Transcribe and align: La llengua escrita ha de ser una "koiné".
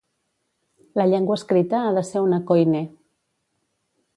La 0.99 1.05
llengua 1.11 1.37
escrita 1.41 1.81
ha 1.81 1.91
de 1.99 2.05
ser 2.09 2.25
una 2.29 2.41
"koiné". 2.53 2.83